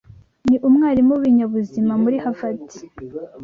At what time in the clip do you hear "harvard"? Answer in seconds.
2.23-2.67